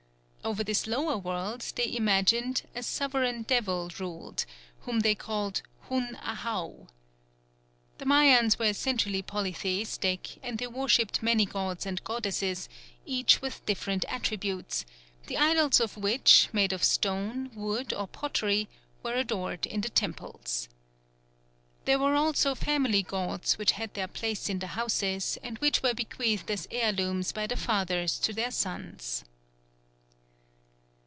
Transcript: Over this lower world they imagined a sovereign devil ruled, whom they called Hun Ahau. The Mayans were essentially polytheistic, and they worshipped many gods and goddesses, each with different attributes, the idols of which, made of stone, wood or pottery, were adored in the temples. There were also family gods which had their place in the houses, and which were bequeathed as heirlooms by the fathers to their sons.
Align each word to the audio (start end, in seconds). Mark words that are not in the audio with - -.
Over 0.43 0.63
this 0.63 0.87
lower 0.87 1.19
world 1.19 1.61
they 1.75 1.95
imagined 1.95 2.63
a 2.75 2.81
sovereign 2.81 3.43
devil 3.43 3.91
ruled, 3.99 4.45
whom 4.81 5.01
they 5.01 5.13
called 5.13 5.61
Hun 5.81 6.17
Ahau. 6.19 6.87
The 7.99 8.05
Mayans 8.05 8.57
were 8.57 8.65
essentially 8.65 9.21
polytheistic, 9.21 10.39
and 10.43 10.57
they 10.57 10.65
worshipped 10.65 11.21
many 11.21 11.45
gods 11.45 11.85
and 11.85 12.03
goddesses, 12.03 12.67
each 13.05 13.41
with 13.43 13.63
different 13.67 14.03
attributes, 14.09 14.83
the 15.27 15.37
idols 15.37 15.79
of 15.79 15.95
which, 15.95 16.49
made 16.51 16.73
of 16.73 16.83
stone, 16.83 17.51
wood 17.53 17.93
or 17.93 18.07
pottery, 18.07 18.67
were 19.03 19.13
adored 19.13 19.67
in 19.67 19.81
the 19.81 19.89
temples. 19.91 20.67
There 21.85 21.99
were 21.99 22.15
also 22.15 22.55
family 22.55 23.03
gods 23.03 23.59
which 23.59 23.73
had 23.73 23.93
their 23.93 24.07
place 24.07 24.49
in 24.49 24.57
the 24.57 24.67
houses, 24.75 25.37
and 25.43 25.59
which 25.59 25.83
were 25.83 25.93
bequeathed 25.93 26.49
as 26.49 26.67
heirlooms 26.71 27.31
by 27.31 27.45
the 27.45 27.55
fathers 27.55 28.17
to 28.21 28.33
their 28.33 28.51
sons. 28.51 29.23